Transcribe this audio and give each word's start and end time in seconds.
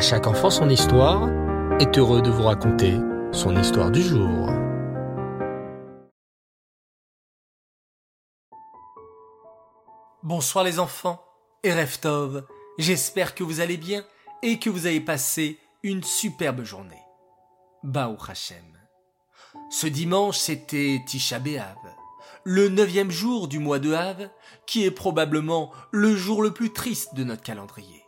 À 0.00 0.02
chaque 0.02 0.26
enfant 0.26 0.48
son 0.48 0.70
histoire 0.70 1.28
est 1.78 1.98
heureux 1.98 2.22
de 2.22 2.30
vous 2.30 2.44
raconter 2.44 2.94
son 3.32 3.54
histoire 3.54 3.90
du 3.90 4.00
jour. 4.00 4.48
Bonsoir 10.22 10.64
les 10.64 10.78
enfants 10.78 11.22
et 11.62 11.74
Reftov, 11.74 12.46
j'espère 12.78 13.34
que 13.34 13.44
vous 13.44 13.60
allez 13.60 13.76
bien 13.76 14.02
et 14.42 14.58
que 14.58 14.70
vous 14.70 14.86
avez 14.86 15.02
passé 15.02 15.58
une 15.82 16.02
superbe 16.02 16.62
journée. 16.62 17.02
Baou 17.82 18.16
Hashem. 18.26 18.78
Ce 19.68 19.86
dimanche 19.86 20.38
c'était 20.38 21.02
Tisha 21.06 21.40
B'Av, 21.40 21.76
le 22.44 22.70
neuvième 22.70 23.10
jour 23.10 23.48
du 23.48 23.58
mois 23.58 23.78
de 23.78 23.92
Av, 23.92 24.30
qui 24.64 24.82
est 24.86 24.90
probablement 24.90 25.70
le 25.90 26.16
jour 26.16 26.42
le 26.42 26.54
plus 26.54 26.72
triste 26.72 27.14
de 27.14 27.22
notre 27.22 27.42
calendrier. 27.42 27.99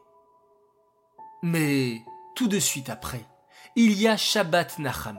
Mais 1.43 2.03
tout 2.37 2.47
de 2.47 2.61
suite 2.61 2.89
après, 2.89 3.27
il 3.75 4.01
y 4.01 4.07
a 4.07 4.17
Shabbat 4.17 4.79
Nachamu, 4.79 5.19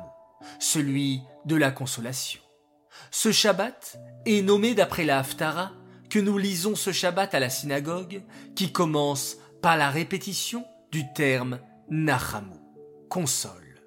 celui 0.60 1.22
de 1.46 1.56
la 1.56 1.72
consolation. 1.72 2.40
Ce 3.12 3.32
Shabbat 3.32 4.00
est 4.26 4.42
nommé 4.42 4.74
d'après 4.74 5.04
la 5.04 5.20
Haftara 5.20 5.72
que 6.10 6.20
nous 6.20 6.38
lisons 6.38 6.76
ce 6.76 6.92
Shabbat 6.92 7.34
à 7.34 7.40
la 7.40 7.50
synagogue 7.50 8.24
qui 8.56 8.72
commence 8.72 9.38
par 9.62 9.76
la 9.76 9.90
répétition 9.90 10.66
du 10.92 11.12
terme 11.14 11.60
Nachamu, 11.90 12.56
console. 13.10 13.82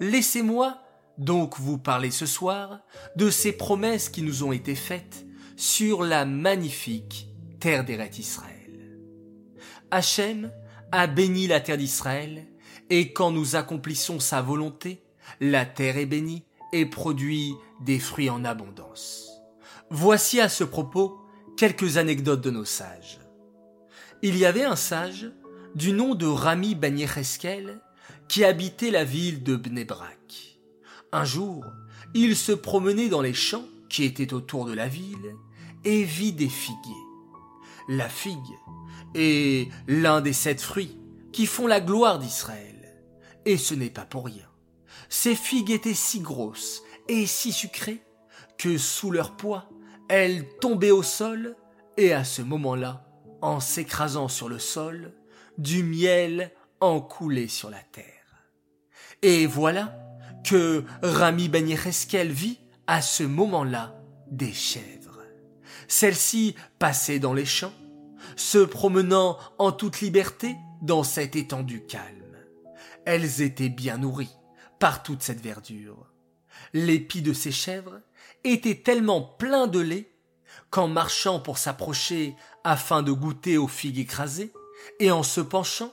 Laissez-moi 0.00 0.82
donc 1.16 1.58
vous 1.58 1.78
parler 1.78 2.10
ce 2.10 2.26
soir 2.26 2.80
de 3.16 3.30
ces 3.30 3.52
promesses 3.52 4.10
qui 4.10 4.22
nous 4.22 4.44
ont 4.44 4.52
été 4.52 4.74
faites 4.74 5.24
sur 5.56 6.02
la 6.02 6.26
magnifique 6.26 7.28
terre 7.60 7.84
d'Eret 7.84 8.10
Israël. 8.18 8.98
Hachem 9.90 10.50
a 10.92 11.06
béni 11.06 11.46
la 11.46 11.60
terre 11.60 11.78
d'Israël, 11.78 12.46
et 12.90 13.12
quand 13.12 13.30
nous 13.30 13.56
accomplissons 13.56 14.20
sa 14.20 14.42
volonté, 14.42 15.02
la 15.40 15.66
terre 15.66 15.98
est 15.98 16.06
bénie 16.06 16.44
et 16.72 16.86
produit 16.86 17.54
des 17.80 17.98
fruits 17.98 18.30
en 18.30 18.44
abondance. 18.44 19.30
Voici 19.90 20.40
à 20.40 20.48
ce 20.48 20.64
propos 20.64 21.18
quelques 21.56 21.96
anecdotes 21.96 22.40
de 22.40 22.50
nos 22.50 22.64
sages. 22.64 23.20
Il 24.22 24.36
y 24.36 24.44
avait 24.46 24.64
un 24.64 24.76
sage 24.76 25.30
du 25.74 25.92
nom 25.92 26.14
de 26.14 26.26
Rami 26.26 26.74
Ben 26.74 26.98
Yecheskel 26.98 27.80
qui 28.28 28.44
habitait 28.44 28.90
la 28.90 29.04
ville 29.04 29.42
de 29.42 29.56
Bnebrak. 29.56 30.58
Un 31.12 31.24
jour, 31.24 31.64
il 32.14 32.36
se 32.36 32.52
promenait 32.52 33.08
dans 33.08 33.20
les 33.20 33.34
champs 33.34 33.66
qui 33.88 34.04
étaient 34.04 34.34
autour 34.34 34.64
de 34.64 34.72
la 34.72 34.88
ville 34.88 35.36
et 35.84 36.02
vit 36.02 36.32
des 36.32 36.48
figuiers. 36.48 36.92
La 37.88 38.08
figue 38.08 38.36
est 39.16 39.68
l'un 39.88 40.20
des 40.20 40.32
sept 40.32 40.60
fruits 40.60 40.98
qui 41.32 41.46
font 41.46 41.66
la 41.66 41.80
gloire 41.80 42.18
d'Israël. 42.18 42.96
Et 43.44 43.56
ce 43.56 43.74
n'est 43.74 43.90
pas 43.90 44.04
pour 44.04 44.26
rien. 44.26 44.48
Ces 45.08 45.34
figues 45.34 45.70
étaient 45.70 45.94
si 45.94 46.20
grosses 46.20 46.82
et 47.08 47.26
si 47.26 47.52
sucrées 47.52 48.02
que 48.58 48.78
sous 48.78 49.10
leur 49.10 49.36
poids, 49.36 49.68
elles 50.08 50.46
tombaient 50.60 50.90
au 50.90 51.02
sol 51.02 51.56
et 51.96 52.12
à 52.12 52.24
ce 52.24 52.42
moment-là, 52.42 53.04
en 53.42 53.60
s'écrasant 53.60 54.28
sur 54.28 54.48
le 54.48 54.58
sol, 54.58 55.14
du 55.58 55.82
miel 55.82 56.52
en 56.80 57.00
coulait 57.00 57.48
sur 57.48 57.70
la 57.70 57.82
terre. 57.92 58.04
Et 59.22 59.46
voilà 59.46 59.98
que 60.44 60.84
Rami 61.02 61.48
Ben 61.48 61.66
vit 61.66 62.58
à 62.86 63.02
ce 63.02 63.22
moment-là 63.24 63.94
des 64.30 64.52
chèvres. 64.52 65.22
Celles-ci 65.88 66.54
passaient 66.78 67.18
dans 67.18 67.34
les 67.34 67.44
champs, 67.44 67.72
se 68.34 68.58
promenant 68.58 69.38
en 69.58 69.72
toute 69.72 70.00
liberté 70.00 70.56
dans 70.82 71.02
cette 71.02 71.36
étendue 71.36 71.84
calme. 71.86 72.36
Elles 73.04 73.42
étaient 73.42 73.68
bien 73.68 73.98
nourries 73.98 74.36
par 74.78 75.02
toute 75.02 75.22
cette 75.22 75.40
verdure. 75.40 76.06
L'épi 76.72 77.22
de 77.22 77.32
ces 77.32 77.52
chèvres 77.52 78.00
était 78.44 78.82
tellement 78.82 79.22
plein 79.22 79.66
de 79.66 79.80
lait 79.80 80.10
qu'en 80.70 80.88
marchant 80.88 81.40
pour 81.40 81.58
s'approcher 81.58 82.34
afin 82.64 83.02
de 83.02 83.12
goûter 83.12 83.58
aux 83.58 83.68
figues 83.68 83.98
écrasées, 83.98 84.52
et 85.00 85.10
en 85.10 85.22
se 85.22 85.40
penchant, 85.40 85.92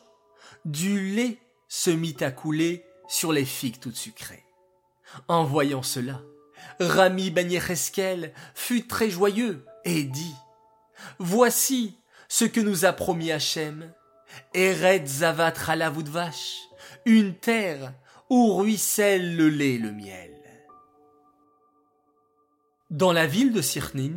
du 0.65 1.13
lait 1.13 1.39
se 1.67 1.89
mit 1.89 2.17
à 2.21 2.31
couler 2.31 2.85
sur 3.07 3.31
les 3.31 3.45
figues 3.45 3.79
toutes 3.79 3.95
sucrées. 3.95 4.43
En 5.27 5.43
voyant 5.43 5.83
cela, 5.83 6.21
Rami 6.79 7.29
Ben 7.29 7.49
fut 8.55 8.87
très 8.87 9.09
joyeux 9.09 9.65
et 9.85 10.03
dit 10.03 10.35
Voici 11.19 11.97
ce 12.33 12.45
que 12.45 12.59
nous 12.59 12.83
a 12.83 12.93
promis 12.93 13.31
Hachem, 13.31 13.93
Eretz 14.55 15.19
Zavat 15.19 15.53
vache, 16.07 16.61
une 17.05 17.35
terre 17.35 17.93
où 18.27 18.55
ruisselle 18.55 19.37
le 19.37 19.49
lait 19.49 19.75
et 19.75 19.77
le 19.77 19.91
miel. 19.91 20.33
Dans 22.89 23.11
la 23.11 23.27
ville 23.27 23.53
de 23.53 23.61
Sirnin 23.61 24.15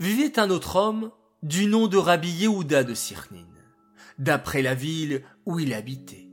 vivait 0.00 0.38
un 0.38 0.48
autre 0.48 0.76
homme 0.76 1.10
du 1.42 1.66
nom 1.66 1.86
de 1.86 1.98
Rabbi 1.98 2.30
Yehuda 2.30 2.82
de 2.82 2.94
Sirnin, 2.94 3.46
d'après 4.16 4.62
la 4.62 4.74
ville 4.74 5.22
où 5.44 5.58
il 5.58 5.74
habitait. 5.74 6.30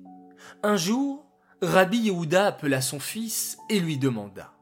Un 0.64 0.78
jour, 0.78 1.26
Rabbi 1.62 1.98
Yehuda 1.98 2.48
appela 2.48 2.80
son 2.80 3.02
fils 3.02 3.58
et 3.70 3.82
lui 3.82 3.98
demanda 3.98 4.54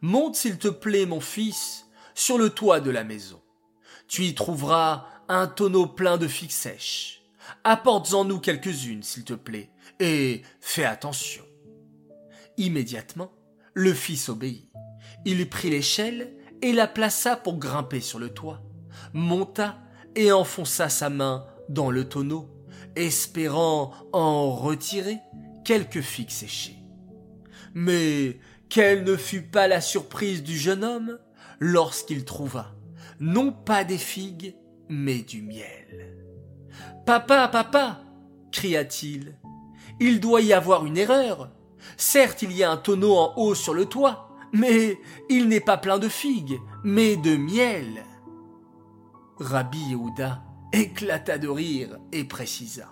Monte 0.00 0.36
s'il 0.36 0.58
te 0.58 0.68
plaît, 0.68 1.06
mon 1.06 1.20
fils, 1.20 1.86
sur 2.14 2.38
le 2.38 2.50
toit 2.50 2.78
de 2.78 2.92
la 2.92 3.02
maison. 3.02 3.42
Tu 4.06 4.24
y 4.24 4.34
trouveras 4.34 5.06
tonneau 5.46 5.86
plein 5.86 6.18
de 6.18 6.26
figues 6.26 6.50
sèches. 6.50 7.22
Apporte-en 7.64 8.24
nous 8.24 8.38
quelques-unes, 8.38 9.02
s'il 9.02 9.24
te 9.24 9.32
plaît, 9.32 9.70
et 9.98 10.42
fais 10.60 10.84
attention. 10.84 11.44
Immédiatement, 12.56 13.32
le 13.74 13.92
fils 13.94 14.28
obéit. 14.28 14.68
Il 15.24 15.48
prit 15.48 15.70
l'échelle 15.70 16.34
et 16.62 16.72
la 16.72 16.86
plaça 16.86 17.36
pour 17.36 17.58
grimper 17.58 18.00
sur 18.00 18.18
le 18.18 18.30
toit, 18.30 18.62
monta 19.12 19.78
et 20.14 20.32
enfonça 20.32 20.88
sa 20.88 21.10
main 21.10 21.46
dans 21.68 21.90
le 21.90 22.08
tonneau, 22.08 22.48
espérant 22.96 23.92
en 24.12 24.54
retirer 24.54 25.18
quelques 25.64 26.00
figues 26.00 26.30
séchées. 26.30 26.76
Mais 27.74 28.38
quelle 28.68 29.04
ne 29.04 29.16
fut 29.16 29.42
pas 29.42 29.68
la 29.68 29.80
surprise 29.80 30.42
du 30.42 30.58
jeune 30.58 30.84
homme 30.84 31.18
lorsqu'il 31.60 32.24
trouva 32.24 32.74
non 33.20 33.52
pas 33.52 33.84
des 33.84 33.98
figues, 33.98 34.54
mais 34.90 35.22
du 35.22 35.40
miel. 35.40 36.16
Papa, 37.06 37.48
papa, 37.48 38.00
cria-t-il, 38.52 39.38
il 40.00 40.20
doit 40.20 40.42
y 40.42 40.52
avoir 40.52 40.84
une 40.84 40.98
erreur. 40.98 41.50
Certes, 41.96 42.42
il 42.42 42.52
y 42.52 42.62
a 42.62 42.70
un 42.70 42.76
tonneau 42.76 43.14
en 43.16 43.32
haut 43.36 43.54
sur 43.54 43.72
le 43.72 43.86
toit, 43.86 44.28
mais 44.52 44.98
il 45.28 45.48
n'est 45.48 45.60
pas 45.60 45.78
plein 45.78 45.98
de 45.98 46.08
figues, 46.08 46.60
mais 46.82 47.16
de 47.16 47.36
miel. 47.36 48.04
Rabbi 49.38 49.78
Yehuda 49.78 50.42
éclata 50.72 51.38
de 51.38 51.48
rire 51.48 51.98
et 52.12 52.24
précisa. 52.24 52.88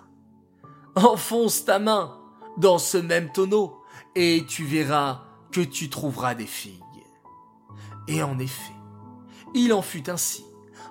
Enfonce 0.94 1.65
ta 1.65 1.78
main 1.78 2.19
dans 2.56 2.78
ce 2.78 2.97
même 2.97 3.30
tonneau 3.30 3.82
et 4.15 4.44
tu 4.48 4.65
verras 4.65 5.25
que 5.53 5.60
tu 5.60 5.91
trouveras 5.91 6.34
des 6.34 6.47
figues. 6.47 6.82
Et 8.06 8.22
en 8.22 8.38
effet, 8.38 8.72
il 9.54 9.72
en 9.72 9.82
fut 9.82 10.09
ainsi. 10.09 10.44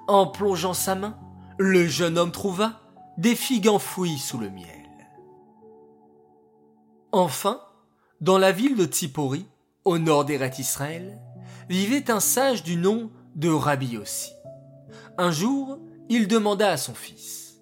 En 0.08 0.26
plongeant 0.28 0.74
sa 0.74 0.96
main, 0.96 1.18
le 1.58 1.86
jeune 1.88 2.18
homme 2.18 2.32
trouva 2.32 2.80
des 3.18 3.36
figues 3.36 3.68
enfouies 3.68 4.18
sous 4.18 4.38
le 4.38 4.50
miel. 4.50 4.68
Enfin, 7.12 7.62
dans 8.22 8.38
la 8.38 8.52
ville 8.52 8.76
de 8.76 8.86
Tsipori, 8.86 9.46
au 9.86 9.98
nord 9.98 10.26
d'Eret 10.26 10.54
Israël, 10.60 11.20
vivait 11.70 12.10
un 12.10 12.20
sage 12.20 12.64
du 12.64 12.78
nom 12.78 13.12
de 13.36 13.50
Rabbi 13.50 13.98
aussi. 13.98 14.32
Un 15.18 15.32
jour, 15.32 15.80
il 16.10 16.28
demanda 16.28 16.70
à 16.70 16.78
son 16.78 16.94
fils 16.94 17.62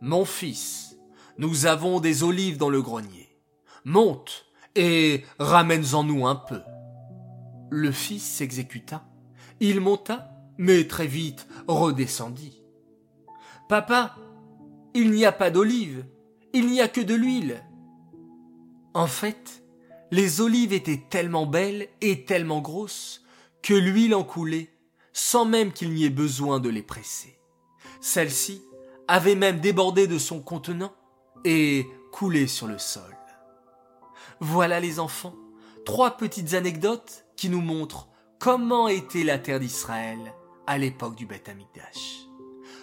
Mon 0.00 0.24
fils, 0.24 0.96
nous 1.38 1.66
avons 1.66 2.00
des 2.00 2.22
olives 2.22 2.58
dans 2.58 2.68
le 2.68 2.82
grenier. 2.82 3.28
Monte 3.84 4.46
et 4.74 5.24
ramène-en 5.38 6.04
nous 6.04 6.26
un 6.26 6.36
peu. 6.36 6.60
Le 7.70 7.92
fils 7.92 8.24
s'exécuta. 8.24 9.04
Il 9.60 9.80
monta, 9.80 10.29
mais 10.60 10.86
très 10.86 11.06
vite 11.06 11.48
redescendit. 11.68 12.62
Papa, 13.66 14.14
il 14.92 15.10
n'y 15.10 15.24
a 15.24 15.32
pas 15.32 15.50
d'olives, 15.50 16.04
il 16.52 16.66
n'y 16.66 16.82
a 16.82 16.88
que 16.88 17.00
de 17.00 17.14
l'huile. 17.14 17.64
En 18.92 19.06
fait, 19.06 19.64
les 20.10 20.42
olives 20.42 20.74
étaient 20.74 21.02
tellement 21.08 21.46
belles 21.46 21.88
et 22.02 22.26
tellement 22.26 22.60
grosses 22.60 23.24
que 23.62 23.72
l'huile 23.72 24.14
en 24.14 24.22
coulait 24.22 24.68
sans 25.14 25.46
même 25.46 25.72
qu'il 25.72 25.94
n'y 25.94 26.04
ait 26.04 26.10
besoin 26.10 26.60
de 26.60 26.68
les 26.68 26.82
presser. 26.82 27.38
Celle-ci 28.02 28.62
avait 29.08 29.36
même 29.36 29.60
débordé 29.60 30.06
de 30.06 30.18
son 30.18 30.42
contenant 30.42 30.92
et 31.42 31.86
coulé 32.12 32.46
sur 32.46 32.66
le 32.66 32.78
sol. 32.78 33.16
Voilà 34.40 34.78
les 34.78 35.00
enfants, 35.00 35.36
trois 35.86 36.18
petites 36.18 36.52
anecdotes 36.52 37.24
qui 37.34 37.48
nous 37.48 37.62
montrent 37.62 38.08
comment 38.38 38.88
était 38.88 39.24
la 39.24 39.38
terre 39.38 39.58
d'Israël 39.58 40.34
à 40.66 40.78
l'époque 40.78 41.16
du 41.16 41.26
Beth 41.26 41.48
Amikdash. 41.48 42.26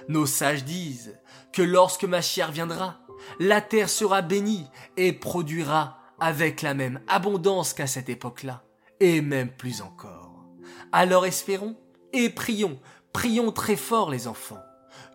Nos 0.08 0.26
sages 0.26 0.64
disent 0.64 1.20
que 1.54 1.62
lorsque 1.62 2.06
Machiar 2.06 2.52
viendra, 2.52 3.00
la 3.40 3.62
terre 3.62 3.90
sera 3.90 4.22
bénie 4.22 4.66
et 4.96 5.14
produira 5.14 6.00
avec 6.20 6.62
la 6.62 6.74
même 6.74 7.02
abondance 7.08 7.74
qu'à 7.74 7.88
cette 7.88 8.10
époque-là, 8.10 8.64
et 9.00 9.22
même 9.22 9.50
plus 9.50 9.82
encore. 9.82 10.46
Alors 10.92 11.26
espérons 11.26 11.78
et 12.14 12.30
prions, 12.30 12.80
prions 13.14 13.52
très 13.52 13.76
fort 13.76 14.10
les 14.10 14.28
enfants, 14.28 14.64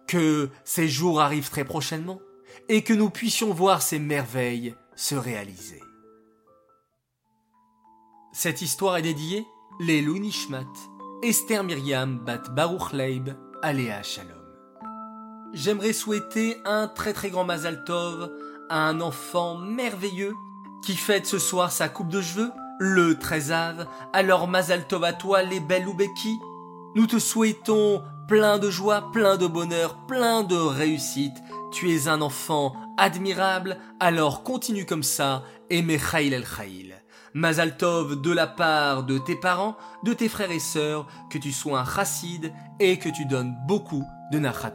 que 0.06 0.50
ces 0.64 0.88
jours 0.88 1.20
arrivent 1.20 1.50
très 1.50 1.64
prochainement, 1.64 2.20
et 2.68 2.82
que 2.82 2.92
nous 2.92 3.10
puissions 3.10 3.52
voir 3.52 3.82
ces 3.82 3.98
merveilles 3.98 4.74
se 4.94 5.14
réaliser. 5.14 5.80
Cette 8.32 8.62
histoire 8.62 8.96
est 8.96 9.02
dédiée 9.02 9.46
les 9.80 10.02
Nishmat, 10.02 10.72
Esther 11.24 11.62
Myriam 11.62 12.18
Bat 12.18 12.50
Baruch 12.50 12.92
Leib, 12.92 13.30
Aléa 13.62 14.02
Shalom. 14.02 14.32
J'aimerais 15.52 15.92
souhaiter 15.92 16.56
un 16.64 16.88
très 16.88 17.12
très 17.12 17.30
grand 17.30 17.44
Mazal 17.44 17.84
Tov 17.84 18.28
à 18.68 18.88
un 18.88 19.00
enfant 19.00 19.56
merveilleux 19.56 20.34
qui 20.84 20.96
fête 20.96 21.26
ce 21.26 21.38
soir 21.38 21.70
sa 21.70 21.88
coupe 21.88 22.08
de 22.08 22.20
cheveux, 22.20 22.50
le 22.80 23.16
13 23.16 23.52
av. 23.52 23.86
Alors 24.12 24.48
Mazal 24.48 24.84
Tov 24.88 25.04
à 25.04 25.12
toi 25.12 25.44
les 25.44 25.60
belles 25.60 25.86
Oubeki. 25.86 26.40
Nous 26.96 27.06
te 27.06 27.20
souhaitons 27.20 28.02
plein 28.26 28.58
de 28.58 28.68
joie, 28.68 29.12
plein 29.12 29.36
de 29.36 29.46
bonheur, 29.46 30.04
plein 30.08 30.42
de 30.42 30.56
réussite. 30.56 31.36
Tu 31.70 31.94
es 31.94 32.08
un 32.08 32.20
enfant 32.20 32.74
admirable, 32.98 33.78
alors 34.00 34.42
continue 34.42 34.86
comme 34.86 35.04
ça 35.04 35.44
et 35.70 35.82
Mechail 35.82 36.34
el 36.34 36.44
Chail. 36.44 37.01
Mazal 37.34 37.76
Tov 37.78 38.20
de 38.20 38.30
la 38.30 38.46
part 38.46 39.04
de 39.04 39.16
tes 39.16 39.36
parents, 39.36 39.76
de 40.04 40.12
tes 40.12 40.28
frères 40.28 40.50
et 40.50 40.58
sœurs, 40.58 41.06
que 41.30 41.38
tu 41.38 41.50
sois 41.50 41.80
un 41.80 41.84
chassid 41.84 42.52
et 42.78 42.98
que 42.98 43.08
tu 43.08 43.24
donnes 43.24 43.56
beaucoup 43.66 44.04
de 44.32 44.38
Nachat 44.38 44.72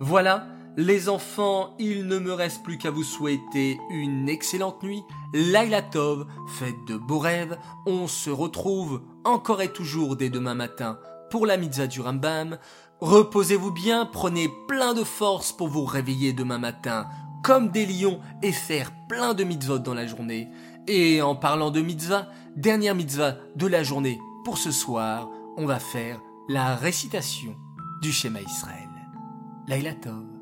Voilà, 0.00 0.46
les 0.76 1.08
enfants, 1.08 1.74
il 1.78 2.06
ne 2.06 2.18
me 2.18 2.32
reste 2.32 2.62
plus 2.62 2.76
qu'à 2.76 2.90
vous 2.90 3.02
souhaiter 3.02 3.80
une 3.90 4.28
excellente 4.28 4.82
nuit. 4.82 5.02
Laila 5.32 5.80
Tov, 5.80 6.26
faites 6.58 6.84
de 6.86 6.96
beaux 6.96 7.18
rêves. 7.18 7.56
On 7.86 8.06
se 8.06 8.30
retrouve 8.30 9.02
encore 9.24 9.62
et 9.62 9.72
toujours 9.72 10.16
dès 10.16 10.28
demain 10.28 10.54
matin 10.54 10.98
pour 11.30 11.46
la 11.46 11.56
mitzvah 11.56 11.86
du 11.86 12.02
Rambam. 12.02 12.58
Reposez-vous 13.00 13.72
bien, 13.72 14.04
prenez 14.04 14.50
plein 14.66 14.92
de 14.92 15.04
force 15.04 15.52
pour 15.52 15.68
vous 15.68 15.84
réveiller 15.84 16.34
demain 16.34 16.58
matin 16.58 17.06
comme 17.42 17.70
des 17.70 17.86
lions 17.86 18.20
et 18.42 18.52
faire 18.52 18.92
plein 19.08 19.34
de 19.34 19.44
mitzvot 19.44 19.78
dans 19.78 19.94
la 19.94 20.06
journée. 20.06 20.48
Et 20.88 21.20
en 21.20 21.36
parlant 21.36 21.70
de 21.70 21.82
mitzvah, 21.82 22.28
dernière 22.56 22.94
mitzvah 22.94 23.36
de 23.56 23.66
la 23.66 23.82
journée 23.82 24.18
pour 24.42 24.56
ce 24.56 24.70
soir, 24.70 25.28
on 25.58 25.66
va 25.66 25.78
faire 25.78 26.18
la 26.48 26.76
récitation 26.76 27.54
du 28.00 28.10
schéma 28.10 28.40
Israël. 28.40 28.88
Laila 29.66 29.92
Tov. 29.92 30.37